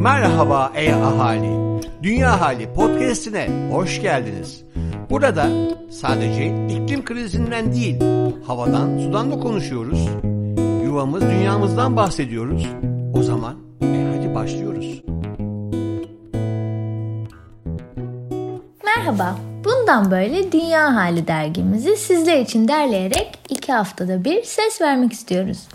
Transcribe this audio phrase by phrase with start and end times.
[0.00, 1.82] Merhaba ey ahali.
[2.02, 4.64] Dünya Hali podcast'ine hoş geldiniz.
[5.10, 5.46] Burada
[5.90, 7.96] sadece iklim krizinden değil,
[8.46, 10.08] havadan, sudan da konuşuyoruz.
[10.84, 12.66] Yuvamız, dünyamızdan bahsediyoruz.
[13.14, 15.02] O zaman e hadi başlıyoruz.
[18.84, 19.36] Merhaba.
[19.64, 25.68] Bundan böyle Dünya Hali dergimizi sizler için derleyerek iki haftada bir ses vermek istiyoruz.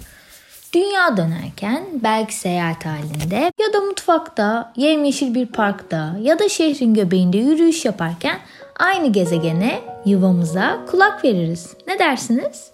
[0.74, 7.38] Dünya dönerken belki seyahat halinde ya da mutfakta, yemyeşil bir parkta ya da şehrin göbeğinde
[7.38, 8.40] yürüyüş yaparken
[8.80, 11.74] aynı gezegene, yuvamıza kulak veririz.
[11.88, 12.72] Ne dersiniz?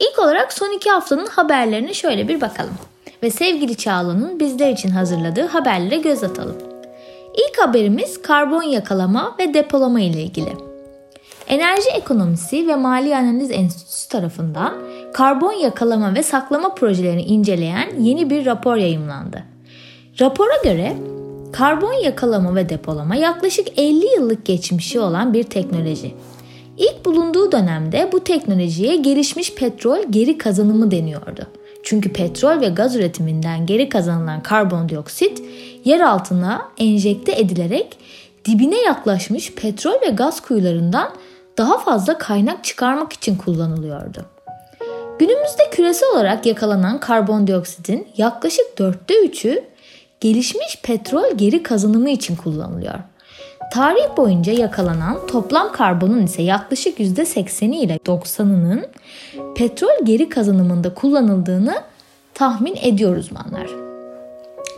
[0.00, 2.74] İlk olarak son iki haftanın haberlerine şöyle bir bakalım.
[3.22, 6.56] Ve sevgili Çağla'nın bizler için hazırladığı haberlere göz atalım.
[7.34, 10.52] İlk haberimiz karbon yakalama ve depolama ile ilgili.
[11.48, 14.74] Enerji Ekonomisi ve Mali Analiz Enstitüsü tarafından
[15.18, 19.42] karbon yakalama ve saklama projelerini inceleyen yeni bir rapor yayımlandı.
[20.20, 20.96] Rapora göre
[21.52, 26.14] karbon yakalama ve depolama yaklaşık 50 yıllık geçmişi olan bir teknoloji.
[26.76, 31.46] İlk bulunduğu dönemde bu teknolojiye gelişmiş petrol geri kazanımı deniyordu.
[31.82, 35.42] Çünkü petrol ve gaz üretiminden geri kazanılan karbondioksit
[35.84, 37.98] yer altına enjekte edilerek
[38.44, 41.10] dibine yaklaşmış petrol ve gaz kuyularından
[41.58, 44.37] daha fazla kaynak çıkarmak için kullanılıyordu.
[45.18, 49.64] Günümüzde küresel olarak yakalanan karbondioksitin yaklaşık dörtte üçü
[50.20, 52.94] gelişmiş petrol geri kazanımı için kullanılıyor.
[53.72, 58.88] Tarih boyunca yakalanan toplam karbonun ise yaklaşık %80'i ile 90'ının
[59.56, 61.82] petrol geri kazanımında kullanıldığını
[62.34, 63.66] tahmin ediyor uzmanlar.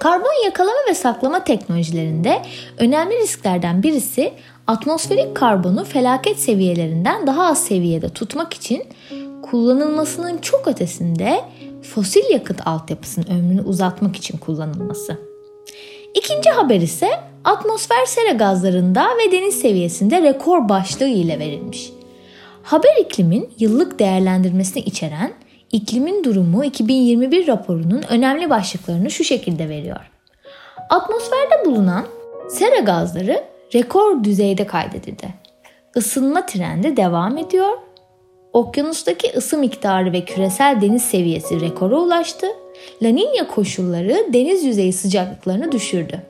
[0.01, 2.43] Karbon yakalama ve saklama teknolojilerinde
[2.79, 4.33] önemli risklerden birisi
[4.67, 8.83] atmosferik karbonu felaket seviyelerinden daha az seviyede tutmak için
[9.43, 11.45] kullanılmasının çok ötesinde
[11.95, 15.17] fosil yakıt altyapısının ömrünü uzatmak için kullanılması.
[16.15, 17.09] İkinci haber ise
[17.45, 21.93] atmosfer sera gazlarında ve deniz seviyesinde rekor başlığı ile verilmiş.
[22.63, 25.33] Haber iklimin yıllık değerlendirmesini içeren
[25.73, 30.11] İklimin Durumu 2021 raporunun önemli başlıklarını şu şekilde veriyor.
[30.91, 32.07] Atmosferde bulunan
[32.49, 33.45] sera gazları
[33.75, 35.35] rekor düzeyde kaydedildi.
[35.97, 37.79] Isınma trendi devam ediyor.
[38.53, 42.47] Okyanustaki ısı miktarı ve küresel deniz seviyesi rekora ulaştı.
[43.03, 46.23] La Nina koşulları deniz yüzeyi sıcaklıklarını düşürdü.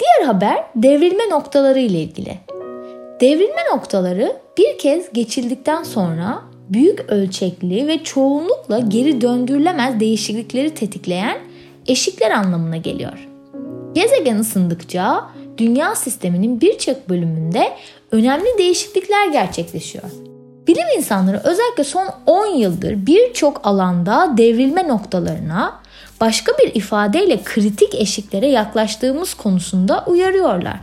[0.00, 2.38] Diğer haber devrilme noktaları ile ilgili.
[3.20, 11.38] Devrilme noktaları bir kez geçildikten sonra büyük ölçekli ve çoğunlukla geri döndürülemez değişiklikleri tetikleyen
[11.86, 13.28] eşikler anlamına geliyor.
[13.94, 17.72] Gezegen ısındıkça dünya sisteminin birçok bölümünde
[18.12, 20.10] önemli değişiklikler gerçekleşiyor.
[20.66, 25.80] Bilim insanları özellikle son 10 yıldır birçok alanda devrilme noktalarına,
[26.20, 30.76] başka bir ifadeyle kritik eşiklere yaklaştığımız konusunda uyarıyorlar.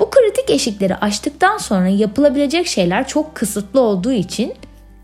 [0.00, 4.54] Bu kritik eşikleri aştıktan sonra yapılabilecek şeyler çok kısıtlı olduğu için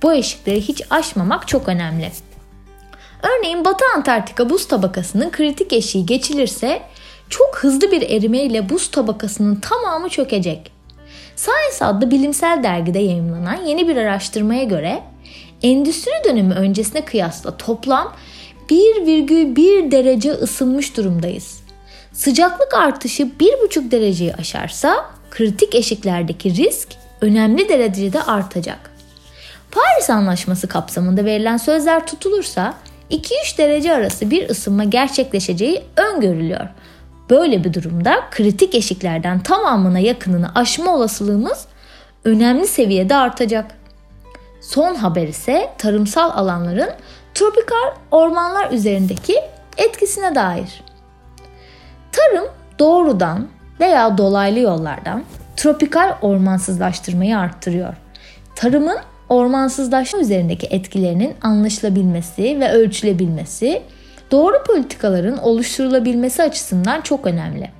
[0.02, 2.12] bu eşikleri hiç aşmamak çok önemli.
[3.22, 6.82] Örneğin Batı Antarktika buz tabakasının kritik eşiği geçilirse
[7.28, 10.77] çok hızlı bir erime ile buz tabakasının tamamı çökecek.
[11.38, 15.02] Science adlı bilimsel dergide yayımlanan yeni bir araştırmaya göre
[15.62, 18.12] endüstri dönemi öncesine kıyasla toplam
[18.70, 21.60] 1,1 derece ısınmış durumdayız.
[22.12, 26.88] Sıcaklık artışı 1,5 dereceyi aşarsa kritik eşiklerdeki risk
[27.20, 28.90] önemli derecede artacak.
[29.70, 32.74] Paris Anlaşması kapsamında verilen sözler tutulursa
[33.10, 36.68] 2-3 derece arası bir ısınma gerçekleşeceği öngörülüyor.
[37.30, 41.66] Böyle bir durumda kritik eşiklerden tamamına yakınını aşma olasılığımız
[42.24, 43.74] önemli seviyede artacak.
[44.60, 46.90] Son haber ise tarımsal alanların
[47.34, 49.34] tropikal ormanlar üzerindeki
[49.76, 50.84] etkisine dair.
[52.12, 52.44] Tarım
[52.78, 53.48] doğrudan
[53.80, 55.24] veya dolaylı yollardan
[55.56, 57.94] tropikal ormansızlaştırmayı arttırıyor.
[58.56, 63.82] Tarımın ormansızlaşma üzerindeki etkilerinin anlaşılabilmesi ve ölçülebilmesi
[64.30, 67.70] doğru politikaların oluşturulabilmesi açısından çok önemli.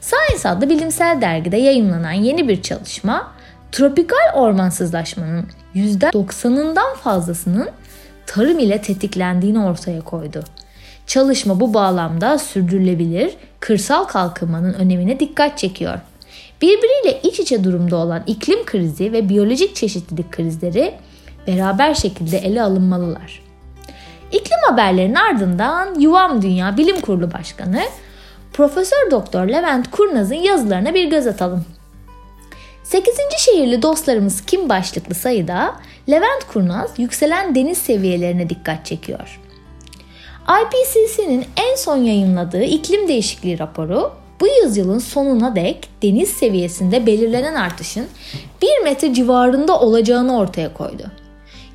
[0.00, 3.32] Science adlı bilimsel dergide yayınlanan yeni bir çalışma,
[3.72, 7.68] tropikal ormansızlaşmanın %90'ından fazlasının
[8.26, 10.44] tarım ile tetiklendiğini ortaya koydu.
[11.06, 15.98] Çalışma bu bağlamda sürdürülebilir kırsal kalkınmanın önemine dikkat çekiyor.
[16.62, 20.94] Birbiriyle iç içe durumda olan iklim krizi ve biyolojik çeşitlilik krizleri
[21.46, 23.47] beraber şekilde ele alınmalılar.
[24.68, 27.82] İklim haberlerinin ardından Yuvam Dünya Bilim Kurulu Başkanı
[28.52, 31.64] Profesör Doktor Levent Kurnaz'ın yazılarına bir göz atalım.
[32.82, 33.14] 8.
[33.38, 35.74] şehirli dostlarımız kim başlıklı sayıda
[36.10, 39.40] Levent Kurnaz yükselen deniz seviyelerine dikkat çekiyor.
[40.48, 48.06] IPCC'nin en son yayınladığı iklim değişikliği raporu bu yüzyılın sonuna dek deniz seviyesinde belirlenen artışın
[48.62, 51.10] 1 metre civarında olacağını ortaya koydu.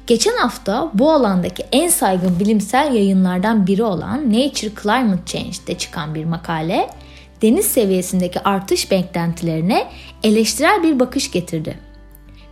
[0.07, 6.25] Geçen hafta bu alandaki en saygın bilimsel yayınlardan biri olan Nature Climate Change'de çıkan bir
[6.25, 6.89] makale,
[7.41, 9.87] deniz seviyesindeki artış beklentilerine
[10.23, 11.79] eleştirel bir bakış getirdi.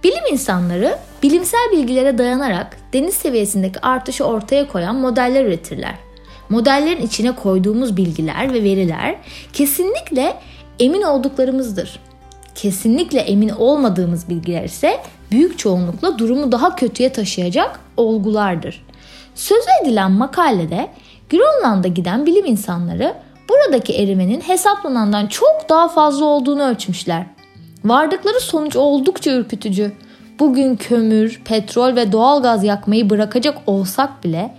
[0.03, 5.95] Bilim insanları bilimsel bilgilere dayanarak deniz seviyesindeki artışı ortaya koyan modeller üretirler.
[6.49, 9.15] Modellerin içine koyduğumuz bilgiler ve veriler
[9.53, 10.37] kesinlikle
[10.79, 11.99] emin olduklarımızdır.
[12.55, 14.99] Kesinlikle emin olmadığımız bilgiler ise
[15.31, 18.85] büyük çoğunlukla durumu daha kötüye taşıyacak olgulardır.
[19.35, 20.89] Söz edilen makalede
[21.29, 23.13] Grönland'a giden bilim insanları
[23.49, 27.25] buradaki erimenin hesaplanandan çok daha fazla olduğunu ölçmüşler.
[27.85, 29.91] Vardıkları sonuç oldukça ürkütücü.
[30.39, 34.55] Bugün kömür, petrol ve doğal gaz yakmayı bırakacak olsak bile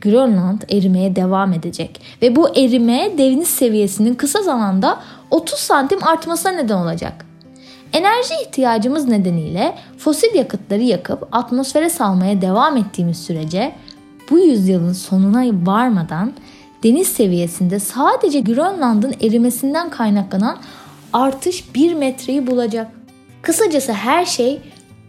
[0.00, 4.98] Grönland erimeye devam edecek ve bu erime deniz seviyesinin kısa zamanda
[5.30, 7.25] 30 santim artmasına neden olacak.
[7.96, 13.74] Enerji ihtiyacımız nedeniyle fosil yakıtları yakıp atmosfere salmaya devam ettiğimiz sürece
[14.30, 16.32] bu yüzyılın sonuna varmadan
[16.82, 20.58] deniz seviyesinde sadece Grönland'ın erimesinden kaynaklanan
[21.12, 22.90] artış 1 metreyi bulacak.
[23.42, 24.60] Kısacası her şey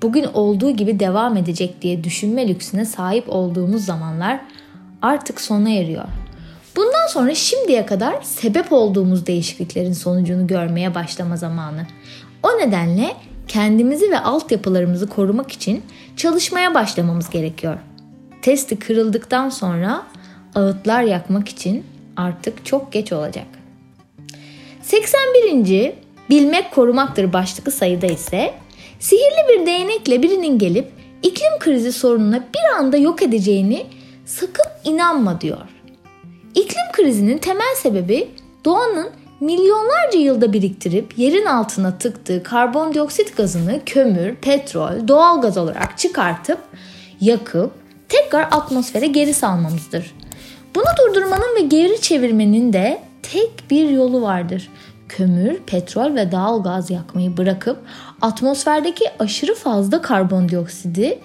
[0.02, 4.40] bugün olduğu gibi devam edecek diye düşünme lüksüne sahip olduğumuz zamanlar
[5.02, 6.06] artık sona eriyor.
[6.76, 11.88] Bundan sonra şimdiye kadar sebep olduğumuz değişikliklerin sonucunu görmeye başlama zamanı.
[12.44, 13.14] O nedenle
[13.48, 15.84] kendimizi ve altyapılarımızı korumak için
[16.18, 17.78] çalışmaya başlamamız gerekiyor.
[18.42, 20.04] Testi kırıldıktan sonra
[20.56, 21.86] ağıtlar yakmak için
[22.18, 23.46] artık çok geç olacak.
[24.82, 25.94] 81.
[26.30, 28.54] Bilmek korumaktır başlıklı sayıda ise
[29.00, 30.88] sihirli bir değnekle birinin gelip
[31.24, 33.86] iklim krizi sorununa bir anda yok edeceğini
[34.26, 35.68] sakın inanma diyor.
[36.56, 38.28] İklim krizinin temel sebebi
[38.66, 46.60] doğanın milyonlarca yılda biriktirip yerin altına tıktığı karbondioksit gazını kömür, petrol, doğal gaz olarak çıkartıp
[47.22, 47.72] yakıp
[48.10, 50.16] tekrar atmosfere geri salmamızdır.
[50.76, 54.70] Bunu durdurmanın ve geri çevirmenin de tek bir yolu vardır.
[55.10, 57.78] Kömür, petrol ve doğal gaz yakmayı bırakıp
[58.22, 61.20] atmosferdeki aşırı fazla karbondioksidi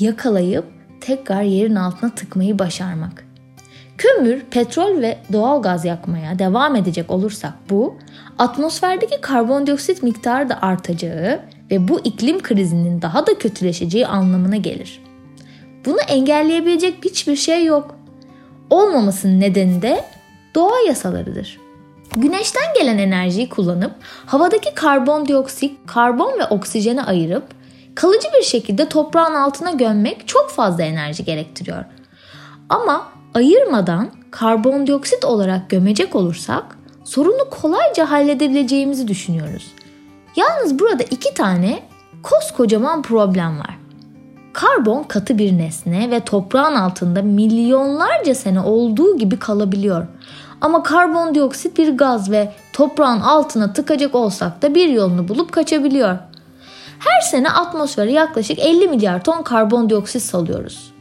[0.00, 0.64] yakalayıp
[1.00, 3.25] tekrar yerin altına tıkmayı başarmak.
[3.98, 7.96] Kömür, petrol ve doğal gaz yakmaya devam edecek olursak bu,
[8.38, 11.40] atmosferdeki karbondioksit miktarı da artacağı
[11.70, 15.02] ve bu iklim krizinin daha da kötüleşeceği anlamına gelir.
[15.84, 17.94] Bunu engelleyebilecek hiçbir şey yok.
[18.70, 20.04] Olmamasının nedeni de
[20.54, 21.60] doğa yasalarıdır.
[22.16, 23.92] Güneşten gelen enerjiyi kullanıp
[24.26, 27.44] havadaki karbondioksit, karbon ve oksijeni ayırıp
[27.94, 31.84] kalıcı bir şekilde toprağın altına gömmek çok fazla enerji gerektiriyor.
[32.68, 36.64] Ama ayırmadan karbondioksit olarak gömecek olursak
[37.04, 39.66] sorunu kolayca halledebileceğimizi düşünüyoruz.
[40.36, 41.82] Yalnız burada iki tane
[42.22, 43.78] koskocaman problem var.
[44.52, 50.06] Karbon katı bir nesne ve toprağın altında milyonlarca sene olduğu gibi kalabiliyor.
[50.60, 56.18] Ama karbondioksit bir gaz ve toprağın altına tıkacak olsak da bir yolunu bulup kaçabiliyor.
[56.98, 60.95] Her sene atmosfere yaklaşık 50 milyar ton karbondioksit salıyoruz.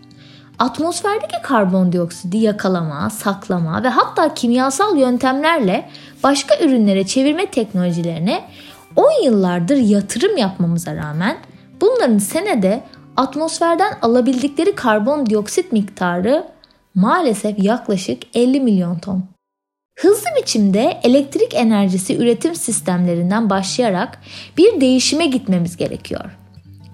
[0.60, 5.90] Atmosferdeki karbondioksidi yakalama, saklama ve hatta kimyasal yöntemlerle
[6.24, 8.46] başka ürünlere çevirme teknolojilerine
[8.96, 11.38] 10 yıllardır yatırım yapmamıza rağmen
[11.82, 12.84] bunların senede
[13.18, 16.48] atmosferden alabildikleri karbondioksit miktarı
[16.96, 19.24] maalesef yaklaşık 50 milyon ton.
[20.00, 24.20] Hızlı biçimde elektrik enerjisi üretim sistemlerinden başlayarak
[24.58, 26.38] bir değişime gitmemiz gerekiyor.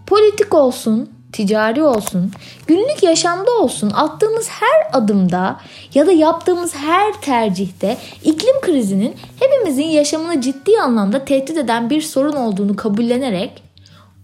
[0.07, 2.31] Politik olsun, ticari olsun,
[2.67, 5.59] günlük yaşamda olsun attığımız her adımda
[5.93, 12.33] ya da yaptığımız her tercihte iklim krizinin hepimizin yaşamını ciddi anlamda tehdit eden bir sorun
[12.33, 13.63] olduğunu kabullenerek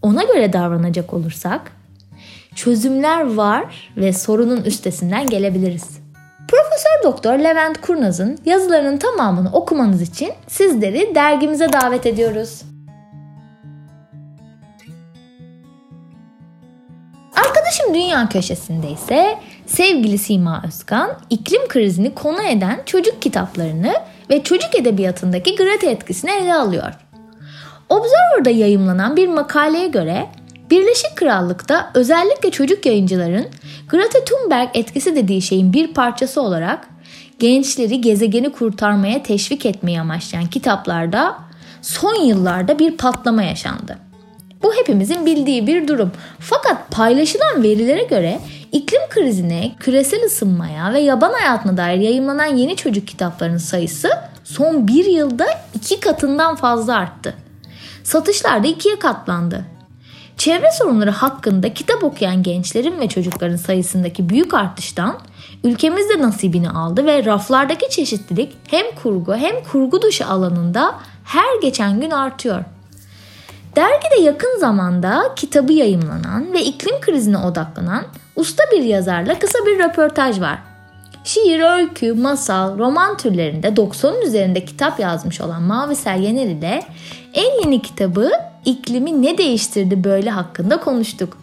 [0.02, 1.72] ona göre davranacak olursak
[2.56, 6.00] çözümler var ve sorunun üstesinden gelebiliriz.
[6.48, 12.62] Profesör Doktor Levent Kurnaz'ın yazılarının tamamını okumanız için sizleri dergimize davet ediyoruz.
[17.68, 23.94] Arkadaşım Dünya Köşesi'nde ise sevgili Sima Özkan iklim krizini konu eden çocuk kitaplarını
[24.30, 26.94] ve çocuk edebiyatındaki Greta etkisini ele alıyor.
[27.90, 30.28] Observer'da yayımlanan bir makaleye göre
[30.70, 33.48] Birleşik Krallık'ta özellikle çocuk yayıncıların
[33.90, 36.88] Greta Thunberg etkisi dediği şeyin bir parçası olarak
[37.40, 41.36] gençleri gezegeni kurtarmaya teşvik etmeyi amaçlayan kitaplarda
[41.82, 44.07] son yıllarda bir patlama yaşandı.
[44.64, 46.12] Bu hepimizin bildiği bir durum.
[46.40, 48.40] Fakat paylaşılan verilere göre
[48.72, 54.10] İklim krizine, küresel ısınmaya ve yaban hayatına dair yayınlanan yeni çocuk kitaplarının sayısı
[54.44, 57.34] son bir yılda iki katından fazla arttı.
[58.04, 59.66] Satışlar da ikiye katlandı.
[60.38, 65.20] Çevre sorunları hakkında kitap okuyan gençlerin ve çocukların sayısındaki büyük artıştan
[65.64, 72.02] ülkemiz de nasibini aldı ve raflardaki çeşitlilik hem kurgu hem kurgu dışı alanında her geçen
[72.02, 72.64] gün artıyor.
[73.78, 78.04] Dergide yakın zamanda kitabı yayımlanan ve iklim krizine odaklanan
[78.36, 80.60] usta bir yazarla kısa bir röportaj var.
[81.24, 86.84] Şiir, öykü, masal, roman türlerinde 90'ın üzerinde kitap yazmış olan Mavisel Yener ile
[87.34, 88.32] en yeni kitabı
[88.66, 91.38] İklimi Ne Değiştirdi Böyle hakkında konuştuk.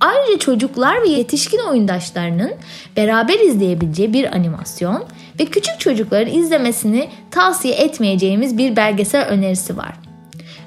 [0.00, 2.52] Ayrıca çocuklar ve yetişkin oyundaşlarının
[2.96, 5.04] beraber izleyebileceği bir animasyon
[5.40, 10.11] ve küçük çocukların izlemesini tavsiye etmeyeceğimiz bir belgesel önerisi var.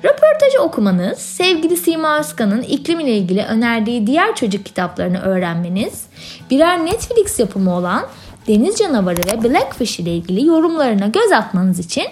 [0.04, 6.06] Röportajı okumanız, sevgili Sima Özkan'ın iklim ile ilgili önerdiği diğer çocuk kitaplarını öğrenmeniz,
[6.52, 8.06] birer Netflix yapımı olan
[8.48, 12.06] Deniz Canavarı ve Blackfish ile ilgili yorumlarına göz atmanız için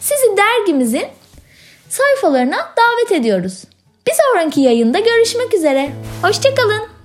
[0.00, 1.06] sizi dergimizin
[1.88, 3.64] sayfalarına davet ediyoruz.
[4.06, 5.90] Bir sonraki yayında görüşmek üzere.
[6.22, 6.97] Hoşçakalın.